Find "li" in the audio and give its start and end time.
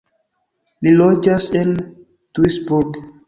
0.87-0.93